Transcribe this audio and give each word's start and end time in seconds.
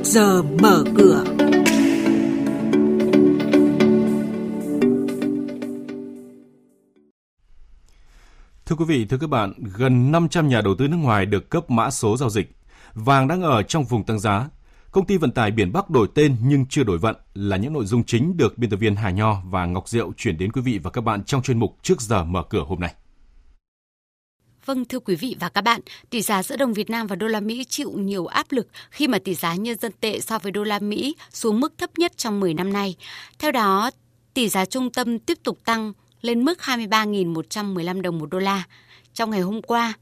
trước 0.00 0.10
giờ 0.10 0.42
mở 0.42 0.84
cửa. 0.96 1.24
Thưa 8.66 8.76
quý 8.76 8.84
vị, 8.84 9.04
thưa 9.04 9.18
các 9.18 9.30
bạn, 9.30 9.52
gần 9.76 10.12
500 10.12 10.48
nhà 10.48 10.60
đầu 10.60 10.74
tư 10.78 10.88
nước 10.88 10.96
ngoài 10.96 11.26
được 11.26 11.50
cấp 11.50 11.70
mã 11.70 11.90
số 11.90 12.16
giao 12.16 12.30
dịch. 12.30 12.56
Vàng 12.94 13.28
đang 13.28 13.42
ở 13.42 13.62
trong 13.62 13.84
vùng 13.84 14.04
tăng 14.04 14.18
giá. 14.18 14.48
Công 14.90 15.06
ty 15.06 15.16
vận 15.16 15.32
tải 15.32 15.50
biển 15.50 15.72
Bắc 15.72 15.90
đổi 15.90 16.08
tên 16.14 16.36
nhưng 16.42 16.66
chưa 16.66 16.84
đổi 16.84 16.98
vận 16.98 17.16
là 17.34 17.56
những 17.56 17.72
nội 17.72 17.84
dung 17.84 18.04
chính 18.04 18.36
được 18.36 18.58
biên 18.58 18.70
tập 18.70 18.76
viên 18.76 18.96
Hà 18.96 19.10
Nho 19.10 19.42
và 19.44 19.66
Ngọc 19.66 19.88
Diệu 19.88 20.12
chuyển 20.16 20.38
đến 20.38 20.52
quý 20.52 20.62
vị 20.62 20.78
và 20.82 20.90
các 20.90 21.00
bạn 21.00 21.24
trong 21.24 21.42
chuyên 21.42 21.58
mục 21.58 21.76
Trước 21.82 22.00
giờ 22.00 22.24
mở 22.24 22.42
cửa 22.42 22.64
hôm 22.66 22.80
nay. 22.80 22.94
Vâng 24.70 24.84
thưa 24.84 25.00
quý 25.00 25.14
vị 25.14 25.36
và 25.40 25.48
các 25.48 25.60
bạn, 25.60 25.80
tỷ 26.10 26.22
giá 26.22 26.42
giữa 26.42 26.56
đồng 26.56 26.72
Việt 26.72 26.90
Nam 26.90 27.06
và 27.06 27.16
đô 27.16 27.26
la 27.26 27.40
Mỹ 27.40 27.64
chịu 27.68 27.90
nhiều 27.90 28.26
áp 28.26 28.46
lực 28.50 28.66
khi 28.90 29.08
mà 29.08 29.18
tỷ 29.18 29.34
giá 29.34 29.54
nhân 29.54 29.78
dân 29.78 29.92
tệ 30.00 30.20
so 30.20 30.38
với 30.38 30.52
đô 30.52 30.64
la 30.64 30.78
Mỹ 30.78 31.14
xuống 31.32 31.60
mức 31.60 31.78
thấp 31.78 31.90
nhất 31.98 32.12
trong 32.16 32.40
10 32.40 32.54
năm 32.54 32.72
nay. 32.72 32.96
Theo 33.38 33.52
đó, 33.52 33.90
tỷ 34.34 34.48
giá 34.48 34.64
trung 34.64 34.90
tâm 34.90 35.18
tiếp 35.18 35.38
tục 35.44 35.58
tăng 35.64 35.92
lên 36.20 36.44
mức 36.44 36.58
23.115 36.62 38.00
đồng 38.00 38.18
một 38.18 38.30
đô 38.30 38.38
la. 38.38 38.64
Trong 39.14 39.30
ngày 39.30 39.40
hôm 39.40 39.62
qua, 39.62 39.92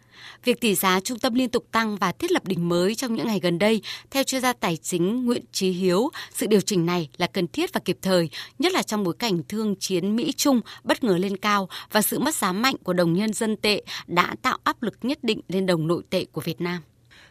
việc 0.44 0.60
tỷ 0.60 0.74
giá 0.74 1.00
trung 1.00 1.18
tâm 1.18 1.34
liên 1.34 1.48
tục 1.48 1.64
tăng 1.72 1.96
và 1.96 2.12
thiết 2.12 2.32
lập 2.32 2.46
đỉnh 2.46 2.68
mới 2.68 2.94
trong 2.94 3.14
những 3.14 3.27
ngày 3.27 3.41
gần 3.41 3.58
đây, 3.58 3.82
theo 4.10 4.22
chuyên 4.22 4.41
gia 4.41 4.52
tài 4.52 4.77
chính 4.77 5.27
Nguyễn 5.27 5.44
Trí 5.52 5.70
Hiếu, 5.70 6.10
sự 6.34 6.46
điều 6.46 6.60
chỉnh 6.60 6.86
này 6.86 7.08
là 7.16 7.27
cần 7.27 7.48
thiết 7.48 7.72
và 7.72 7.80
kịp 7.84 7.98
thời, 8.02 8.30
nhất 8.58 8.72
là 8.72 8.82
trong 8.82 9.04
bối 9.04 9.14
cảnh 9.18 9.42
thương 9.48 9.74
chiến 9.77 10.16
Mỹ-Trung 10.16 10.60
bất 10.84 11.04
ngờ 11.04 11.16
lên 11.18 11.36
cao 11.36 11.68
và 11.92 12.02
sự 12.02 12.19
mất 12.19 12.34
giá 12.34 12.52
mạnh 12.52 12.74
của 12.84 12.92
đồng 12.92 13.14
nhân 13.14 13.32
dân 13.32 13.56
tệ 13.56 13.82
đã 14.06 14.34
tạo 14.42 14.58
áp 14.64 14.82
lực 14.82 14.94
nhất 15.02 15.19
định 15.22 15.41
lên 15.48 15.66
đồng 15.66 15.86
nội 15.86 16.02
tệ 16.10 16.24
của 16.32 16.41
Việt 16.41 16.60
Nam. 16.60 16.82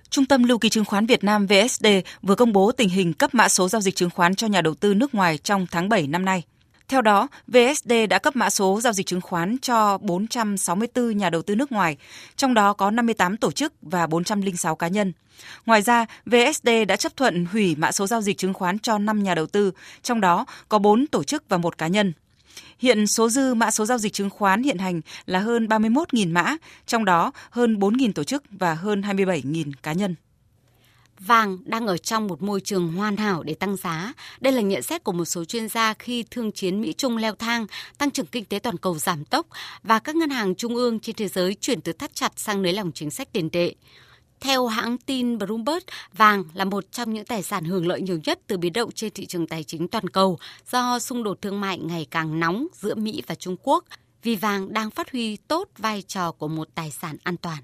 Trung 0.09 0.25
tâm 0.25 0.43
Lưu 0.43 0.57
ký 0.57 0.69
chứng 0.69 0.85
khoán 0.85 1.05
Việt 1.05 1.23
Nam 1.23 1.47
VSD 1.47 1.87
vừa 2.21 2.35
công 2.35 2.53
bố 2.53 2.71
tình 2.71 2.89
hình 2.89 3.13
cấp 3.13 3.35
mã 3.35 3.49
số 3.49 3.69
giao 3.69 3.81
dịch 3.81 3.95
chứng 3.95 4.09
khoán 4.09 4.35
cho 4.35 4.47
nhà 4.47 4.61
đầu 4.61 4.73
tư 4.73 4.93
nước 4.93 5.15
ngoài 5.15 5.37
trong 5.37 5.67
tháng 5.71 5.89
7 5.89 6.07
năm 6.07 6.25
nay. 6.25 6.43
Theo 6.87 7.01
đó, 7.01 7.27
VSD 7.47 7.91
đã 8.09 8.19
cấp 8.19 8.35
mã 8.35 8.49
số 8.49 8.81
giao 8.81 8.93
dịch 8.93 9.05
chứng 9.05 9.21
khoán 9.21 9.57
cho 9.61 9.97
464 9.97 11.17
nhà 11.17 11.29
đầu 11.29 11.41
tư 11.41 11.55
nước 11.55 11.71
ngoài, 11.71 11.97
trong 12.35 12.53
đó 12.53 12.73
có 12.73 12.91
58 12.91 13.37
tổ 13.37 13.51
chức 13.51 13.73
và 13.81 14.07
406 14.07 14.75
cá 14.75 14.87
nhân. 14.87 15.13
Ngoài 15.65 15.81
ra, 15.81 16.05
VSD 16.25 16.69
đã 16.87 16.95
chấp 16.95 17.15
thuận 17.15 17.45
hủy 17.45 17.75
mã 17.75 17.91
số 17.91 18.07
giao 18.07 18.21
dịch 18.21 18.37
chứng 18.37 18.53
khoán 18.53 18.79
cho 18.79 18.97
5 18.97 19.23
nhà 19.23 19.35
đầu 19.35 19.45
tư, 19.45 19.71
trong 20.03 20.21
đó 20.21 20.45
có 20.69 20.79
4 20.79 21.07
tổ 21.07 21.23
chức 21.23 21.43
và 21.49 21.57
1 21.57 21.77
cá 21.77 21.87
nhân. 21.87 22.13
Hiện 22.79 23.07
số 23.07 23.29
dư 23.29 23.53
mã 23.53 23.71
số 23.71 23.85
giao 23.85 23.97
dịch 23.97 24.13
chứng 24.13 24.29
khoán 24.29 24.63
hiện 24.63 24.77
hành 24.77 25.01
là 25.25 25.39
hơn 25.39 25.67
31.000 25.67 26.33
mã, 26.33 26.55
trong 26.85 27.05
đó 27.05 27.31
hơn 27.49 27.79
4.000 27.79 28.13
tổ 28.13 28.23
chức 28.23 28.43
và 28.51 28.73
hơn 28.73 29.01
27.000 29.01 29.71
cá 29.83 29.93
nhân. 29.93 30.15
Vàng 31.19 31.57
đang 31.65 31.87
ở 31.87 31.97
trong 31.97 32.27
một 32.27 32.41
môi 32.41 32.61
trường 32.61 32.93
hoàn 32.93 33.17
hảo 33.17 33.43
để 33.43 33.53
tăng 33.53 33.75
giá. 33.75 34.13
Đây 34.39 34.53
là 34.53 34.61
nhận 34.61 34.81
xét 34.81 35.03
của 35.03 35.11
một 35.11 35.25
số 35.25 35.45
chuyên 35.45 35.69
gia 35.69 35.93
khi 35.93 36.25
thương 36.31 36.51
chiến 36.51 36.81
Mỹ-Trung 36.81 37.17
leo 37.17 37.35
thang, 37.35 37.65
tăng 37.97 38.11
trưởng 38.11 38.25
kinh 38.25 38.45
tế 38.45 38.59
toàn 38.59 38.77
cầu 38.77 38.97
giảm 38.97 39.25
tốc 39.25 39.47
và 39.83 39.99
các 39.99 40.15
ngân 40.15 40.29
hàng 40.29 40.55
trung 40.55 40.75
ương 40.75 40.99
trên 40.99 41.15
thế 41.15 41.27
giới 41.27 41.55
chuyển 41.55 41.81
từ 41.81 41.93
thắt 41.93 42.15
chặt 42.15 42.31
sang 42.35 42.61
nới 42.61 42.73
lỏng 42.73 42.91
chính 42.91 43.11
sách 43.11 43.33
tiền 43.33 43.49
tệ. 43.49 43.73
Theo 44.39 44.67
hãng 44.67 44.97
tin 44.97 45.37
Bloomberg, 45.37 45.83
vàng 46.13 46.43
là 46.53 46.65
một 46.65 46.91
trong 46.91 47.13
những 47.13 47.25
tài 47.25 47.43
sản 47.43 47.63
hưởng 47.65 47.87
lợi 47.87 48.01
nhiều 48.01 48.19
nhất 48.23 48.39
từ 48.47 48.57
biến 48.57 48.73
động 48.73 48.91
trên 48.91 49.13
thị 49.13 49.25
trường 49.25 49.47
tài 49.47 49.63
chính 49.63 49.87
toàn 49.87 50.09
cầu 50.09 50.39
do 50.71 50.99
xung 50.99 51.23
đột 51.23 51.41
thương 51.41 51.61
mại 51.61 51.79
ngày 51.79 52.07
càng 52.11 52.39
nóng 52.39 52.67
giữa 52.73 52.95
Mỹ 52.95 53.23
và 53.27 53.35
Trung 53.35 53.55
Quốc, 53.63 53.85
vì 54.23 54.35
vàng 54.35 54.73
đang 54.73 54.91
phát 54.91 55.11
huy 55.11 55.37
tốt 55.37 55.69
vai 55.77 56.01
trò 56.01 56.31
của 56.31 56.47
một 56.47 56.67
tài 56.75 56.91
sản 56.91 57.17
an 57.23 57.37
toàn. 57.37 57.63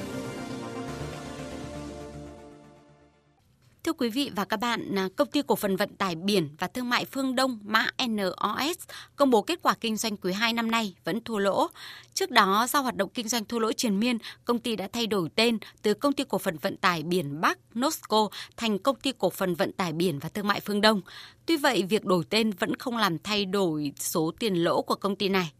Thưa 3.83 3.93
quý 3.93 4.09
vị 4.09 4.31
và 4.35 4.45
các 4.45 4.57
bạn, 4.57 4.95
à, 4.95 5.09
công 5.15 5.27
ty 5.27 5.41
cổ 5.47 5.55
phần 5.55 5.75
vận 5.75 5.95
tải 5.95 6.15
biển 6.15 6.49
và 6.59 6.67
thương 6.67 6.89
mại 6.89 7.05
Phương 7.05 7.35
Đông 7.35 7.59
mã 7.63 7.87
NOS 8.07 8.77
công 9.15 9.29
bố 9.29 9.41
kết 9.41 9.59
quả 9.61 9.75
kinh 9.81 9.97
doanh 9.97 10.17
quý 10.17 10.33
2 10.33 10.53
năm 10.53 10.71
nay 10.71 10.95
vẫn 11.03 11.23
thua 11.23 11.37
lỗ. 11.37 11.67
Trước 12.13 12.31
đó, 12.31 12.67
do 12.69 12.79
hoạt 12.79 12.95
động 12.95 13.09
kinh 13.13 13.27
doanh 13.27 13.45
thua 13.45 13.59
lỗ 13.59 13.71
triền 13.71 13.99
miên, 13.99 14.17
công 14.45 14.59
ty 14.59 14.75
đã 14.75 14.87
thay 14.93 15.07
đổi 15.07 15.29
tên 15.35 15.57
từ 15.81 15.93
công 15.93 16.13
ty 16.13 16.23
cổ 16.23 16.37
phần 16.37 16.57
vận 16.57 16.77
tải 16.77 17.03
biển 17.03 17.41
Bắc 17.41 17.57
Nosco 17.73 18.29
thành 18.57 18.79
công 18.79 18.95
ty 18.95 19.11
cổ 19.17 19.29
phần 19.29 19.55
vận 19.55 19.71
tải 19.71 19.93
biển 19.93 20.19
và 20.19 20.29
thương 20.29 20.47
mại 20.47 20.59
Phương 20.59 20.81
Đông. 20.81 21.01
Tuy 21.45 21.57
vậy, 21.57 21.83
việc 21.83 22.05
đổi 22.05 22.23
tên 22.29 22.51
vẫn 22.51 22.75
không 22.75 22.97
làm 22.97 23.19
thay 23.19 23.45
đổi 23.45 23.93
số 23.99 24.31
tiền 24.39 24.55
lỗ 24.55 24.81
của 24.81 24.95
công 24.95 25.15
ty 25.15 25.29
này. 25.29 25.51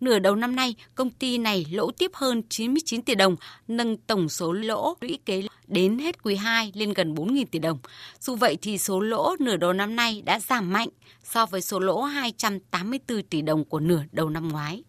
Nửa 0.00 0.18
đầu 0.18 0.36
năm 0.36 0.56
nay, 0.56 0.74
công 0.94 1.10
ty 1.10 1.38
này 1.38 1.66
lỗ 1.70 1.90
tiếp 1.90 2.10
hơn 2.14 2.42
99 2.48 3.02
tỷ 3.02 3.14
đồng, 3.14 3.36
nâng 3.68 3.96
tổng 3.96 4.28
số 4.28 4.52
lỗ 4.52 4.94
lũy 5.00 5.18
kế 5.24 5.42
đến 5.66 5.98
hết 5.98 6.22
quý 6.22 6.36
2 6.36 6.72
lên 6.74 6.92
gần 6.92 7.14
4.000 7.14 7.44
tỷ 7.50 7.58
đồng. 7.58 7.78
Dù 8.20 8.36
vậy 8.36 8.58
thì 8.62 8.78
số 8.78 9.00
lỗ 9.00 9.36
nửa 9.40 9.56
đầu 9.56 9.72
năm 9.72 9.96
nay 9.96 10.22
đã 10.24 10.40
giảm 10.40 10.72
mạnh 10.72 10.88
so 11.24 11.46
với 11.46 11.62
số 11.62 11.78
lỗ 11.78 12.02
284 12.02 13.22
tỷ 13.22 13.42
đồng 13.42 13.64
của 13.64 13.80
nửa 13.80 14.02
đầu 14.12 14.30
năm 14.30 14.48
ngoái. 14.48 14.82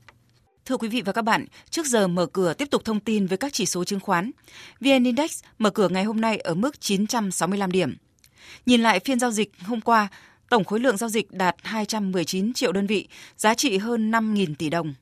Thưa 0.65 0.77
quý 0.77 0.87
vị 0.87 1.01
và 1.01 1.13
các 1.13 1.21
bạn, 1.21 1.45
trước 1.69 1.85
giờ 1.85 2.07
mở 2.07 2.25
cửa 2.25 2.53
tiếp 2.53 2.67
tục 2.71 2.85
thông 2.85 2.99
tin 2.99 3.27
với 3.27 3.37
các 3.37 3.53
chỉ 3.53 3.65
số 3.65 3.83
chứng 3.83 3.99
khoán. 3.99 4.31
VN 4.79 5.03
Index 5.03 5.43
mở 5.57 5.69
cửa 5.69 5.89
ngày 5.89 6.03
hôm 6.03 6.21
nay 6.21 6.37
ở 6.37 6.53
mức 6.53 6.81
965 6.81 7.71
điểm. 7.71 7.95
Nhìn 8.65 8.81
lại 8.81 8.99
phiên 8.99 9.19
giao 9.19 9.31
dịch 9.31 9.51
hôm 9.65 9.81
qua, 9.81 10.07
tổng 10.49 10.63
khối 10.63 10.79
lượng 10.79 10.97
giao 10.97 11.09
dịch 11.09 11.31
đạt 11.31 11.55
219 11.63 12.53
triệu 12.53 12.71
đơn 12.71 12.87
vị, 12.87 13.07
giá 13.37 13.53
trị 13.53 13.77
hơn 13.77 14.11
5.000 14.11 14.55
tỷ 14.55 14.69
đồng. 14.69 14.93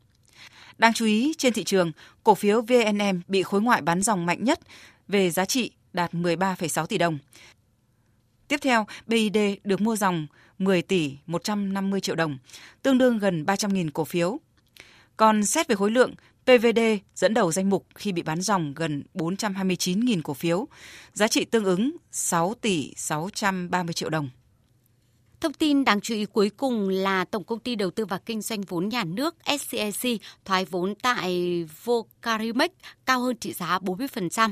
Đáng 0.77 0.93
chú 0.93 1.05
ý, 1.05 1.33
trên 1.37 1.53
thị 1.53 1.63
trường, 1.63 1.91
cổ 2.23 2.35
phiếu 2.35 2.61
VNM 2.61 3.21
bị 3.27 3.43
khối 3.43 3.61
ngoại 3.61 3.81
bán 3.81 4.01
dòng 4.01 4.25
mạnh 4.25 4.43
nhất 4.43 4.59
về 5.07 5.31
giá 5.31 5.45
trị 5.45 5.71
đạt 5.93 6.13
13,6 6.13 6.85
tỷ 6.85 6.97
đồng. 6.97 7.17
Tiếp 8.47 8.57
theo, 8.61 8.85
BID 9.07 9.37
được 9.63 9.81
mua 9.81 9.95
dòng 9.95 10.27
10 10.57 10.81
tỷ 10.81 11.17
150 11.25 12.01
triệu 12.01 12.15
đồng, 12.15 12.37
tương 12.81 12.97
đương 12.97 13.17
gần 13.17 13.43
300.000 13.43 13.89
cổ 13.93 14.05
phiếu. 14.05 14.39
Còn 15.17 15.45
xét 15.45 15.67
về 15.67 15.75
khối 15.75 15.91
lượng, 15.91 16.13
PVD 16.43 16.79
dẫn 17.15 17.33
đầu 17.33 17.51
danh 17.51 17.69
mục 17.69 17.85
khi 17.95 18.11
bị 18.11 18.21
bán 18.21 18.41
dòng 18.41 18.73
gần 18.75 19.03
429.000 19.13 20.21
cổ 20.23 20.33
phiếu, 20.33 20.67
giá 21.13 21.27
trị 21.27 21.45
tương 21.45 21.65
ứng 21.65 21.97
6 22.11 22.53
tỷ 22.61 22.93
630 22.95 23.93
triệu 23.93 24.09
đồng. 24.09 24.29
Thông 25.39 25.53
tin 25.53 25.85
đáng 25.85 26.01
chú 26.01 26.15
ý 26.15 26.25
cuối 26.25 26.49
cùng 26.49 26.89
là 26.89 27.25
Tổng 27.25 27.43
công 27.43 27.59
ty 27.59 27.75
Đầu 27.75 27.91
tư 27.91 28.05
và 28.05 28.17
Kinh 28.17 28.41
doanh 28.41 28.61
vốn 28.61 28.89
nhà 28.89 29.03
nước 29.03 29.35
SCIC 29.59 30.21
thoái 30.45 30.65
vốn 30.65 30.95
tại 30.95 31.65
Carimex 32.25 32.71
cao 33.05 33.19
hơn 33.21 33.37
trị 33.37 33.53
giá 33.53 33.79
40%. 33.79 34.51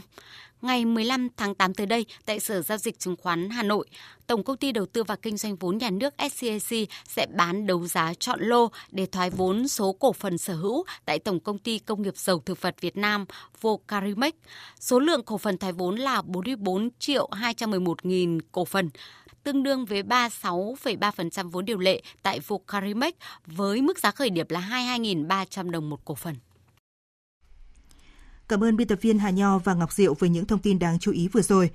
Ngày 0.61 0.85
15 0.85 1.27
tháng 1.37 1.55
8 1.55 1.73
tới 1.73 1.85
đây, 1.85 2.05
tại 2.25 2.39
Sở 2.39 2.61
Giao 2.61 2.77
dịch 2.77 2.99
Chứng 2.99 3.15
khoán 3.15 3.49
Hà 3.49 3.63
Nội, 3.63 3.87
Tổng 4.27 4.43
công 4.43 4.57
ty 4.57 4.71
Đầu 4.71 4.85
tư 4.85 5.03
và 5.03 5.15
Kinh 5.15 5.37
doanh 5.37 5.55
vốn 5.55 5.77
nhà 5.77 5.89
nước 5.89 6.13
SCAC 6.31 6.89
sẽ 7.07 7.25
bán 7.35 7.67
đấu 7.67 7.87
giá 7.87 8.13
chọn 8.13 8.39
lô 8.41 8.71
để 8.91 9.05
thoái 9.05 9.29
vốn 9.29 9.67
số 9.67 9.93
cổ 9.93 10.13
phần 10.13 10.37
sở 10.37 10.55
hữu 10.55 10.83
tại 11.05 11.19
Tổng 11.19 11.39
công 11.39 11.57
ty 11.57 11.79
Công 11.79 12.01
nghiệp 12.01 12.17
Dầu 12.17 12.39
Thực 12.45 12.61
vật 12.61 12.75
Việt 12.81 12.97
Nam 12.97 13.25
Vocarimex. 13.61 14.33
Số 14.79 14.99
lượng 14.99 15.23
cổ 15.23 15.37
phần 15.37 15.57
thoái 15.57 15.73
vốn 15.73 15.95
là 15.95 16.21
44 16.21 16.89
triệu 16.99 17.29
211 17.31 18.05
nghìn 18.05 18.41
cổ 18.51 18.65
phần, 18.65 18.89
tương 19.43 19.63
đương 19.63 19.85
với 19.85 20.03
36,3% 20.03 21.49
vốn 21.49 21.65
điều 21.65 21.77
lệ 21.77 22.01
tại 22.23 22.39
Vocarimex 22.39 23.13
với 23.45 23.81
mức 23.81 23.99
giá 23.99 24.11
khởi 24.11 24.29
điểm 24.29 24.45
là 24.49 24.59
22.300 24.59 25.71
đồng 25.71 25.89
một 25.89 26.05
cổ 26.05 26.15
phần. 26.15 26.35
Cảm 28.53 28.63
ơn 28.63 28.77
biên 28.77 28.87
tập 28.87 28.99
viên 29.01 29.19
Hà 29.19 29.29
Nho 29.29 29.57
và 29.57 29.73
Ngọc 29.73 29.93
Diệu 29.93 30.13
với 30.13 30.29
những 30.29 30.45
thông 30.45 30.59
tin 30.59 30.79
đáng 30.79 30.99
chú 30.99 31.11
ý 31.11 31.27
vừa 31.27 31.41
rồi. 31.41 31.69